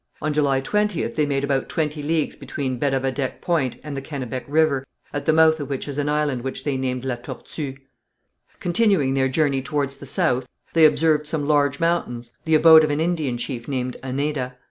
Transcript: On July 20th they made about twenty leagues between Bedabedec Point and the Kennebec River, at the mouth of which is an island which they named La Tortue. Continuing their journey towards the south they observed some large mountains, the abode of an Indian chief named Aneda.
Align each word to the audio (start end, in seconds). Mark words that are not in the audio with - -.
On 0.19 0.33
July 0.33 0.61
20th 0.61 1.13
they 1.13 1.27
made 1.27 1.43
about 1.43 1.69
twenty 1.69 2.01
leagues 2.01 2.35
between 2.35 2.79
Bedabedec 2.79 3.39
Point 3.39 3.75
and 3.83 3.95
the 3.95 4.01
Kennebec 4.01 4.43
River, 4.47 4.83
at 5.13 5.27
the 5.27 5.31
mouth 5.31 5.59
of 5.59 5.69
which 5.69 5.87
is 5.87 5.99
an 5.99 6.09
island 6.09 6.41
which 6.41 6.63
they 6.63 6.75
named 6.75 7.05
La 7.05 7.17
Tortue. 7.17 7.75
Continuing 8.59 9.13
their 9.13 9.29
journey 9.29 9.61
towards 9.61 9.97
the 9.97 10.07
south 10.07 10.47
they 10.73 10.85
observed 10.85 11.27
some 11.27 11.47
large 11.47 11.79
mountains, 11.79 12.31
the 12.45 12.55
abode 12.55 12.83
of 12.83 12.89
an 12.89 12.99
Indian 12.99 13.37
chief 13.37 13.67
named 13.67 13.95
Aneda. 14.01 14.55